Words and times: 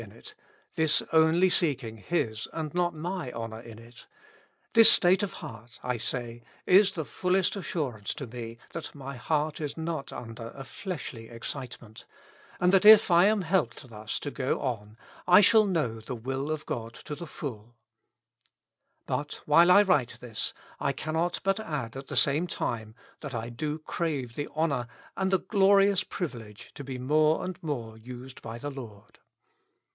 In 0.01 0.11
it, 0.11 0.33
this 0.73 1.03
only 1.13 1.47
seeking 1.47 1.97
His 1.97 2.47
and 2.53 2.73
not 2.73 2.95
my 2.95 3.31
honor 3.33 3.59
in 3.59 3.77
it; 3.77 4.07
this 4.73 4.91
state 4.91 5.21
of 5.21 5.33
heart 5.33 5.77
I 5.83 5.97
say, 5.97 6.41
is 6.65 6.93
the 6.93 7.05
fullest 7.05 7.55
assurance 7.55 8.15
to 8.15 8.25
me 8.25 8.57
that 8.73 8.95
my 8.95 9.15
heart 9.17 9.61
is 9.61 9.77
not 9.77 10.11
under 10.11 10.47
a 10.55 10.63
fleshly 10.63 11.29
excitement, 11.29 12.05
and 12.59 12.71
that 12.73 12.83
if 12.83 13.11
I 13.11 13.25
am 13.25 13.43
helped 13.43 13.87
thus 13.89 14.17
to 14.21 14.31
go 14.31 14.59
on, 14.59 14.97
/ 15.19 15.41
shall 15.43 15.67
know 15.67 15.99
the 15.99 16.15
will 16.15 16.49
of 16.49 16.65
God 16.65 16.95
to 17.05 17.13
the 17.13 17.27
full 17.27 17.75
But, 19.05 19.41
while 19.45 19.69
I 19.69 19.83
write 19.83 20.17
this, 20.19 20.51
I 20.79 20.93
cannot 20.93 21.39
but 21.43 21.59
add 21.59 21.95
at 21.95 22.07
the 22.07 22.15
same 22.15 22.47
time, 22.47 22.95
that 23.19 23.35
I 23.35 23.49
do 23.49 23.77
crave 23.77 24.33
the 24.33 24.49
honor 24.55 24.87
and 25.15 25.29
the 25.29 25.37
glorious 25.37 26.03
privilege 26.03 26.71
to 26.73 26.83
be 26.83 26.97
more 26.97 27.45
and 27.45 27.61
more 27.61 27.99
used 27.99 28.41
by 28.41 28.57
the 28.57 28.71
I,ord. 28.71 29.19